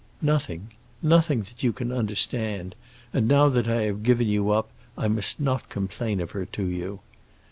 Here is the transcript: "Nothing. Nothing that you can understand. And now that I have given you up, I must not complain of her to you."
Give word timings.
"Nothing. 0.23 0.71
Nothing 1.03 1.41
that 1.43 1.61
you 1.61 1.71
can 1.71 1.91
understand. 1.91 2.73
And 3.13 3.27
now 3.27 3.49
that 3.49 3.67
I 3.67 3.83
have 3.83 4.01
given 4.01 4.25
you 4.27 4.49
up, 4.49 4.71
I 4.97 5.07
must 5.07 5.39
not 5.39 5.69
complain 5.69 6.19
of 6.19 6.31
her 6.31 6.47
to 6.47 6.65
you." 6.65 7.01